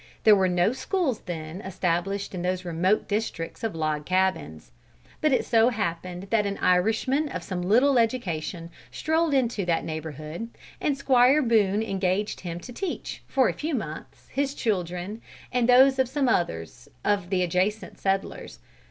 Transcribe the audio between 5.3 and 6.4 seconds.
it so happened